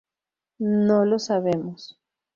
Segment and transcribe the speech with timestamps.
[0.57, 1.99] No lo sabemos.